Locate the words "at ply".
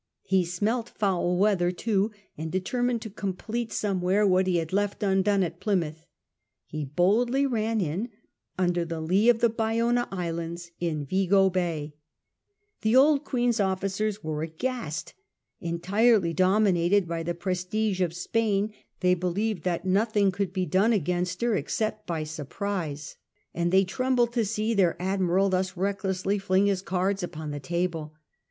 5.43-5.75